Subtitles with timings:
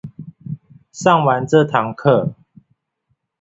[0.91, 2.33] 上完這堂課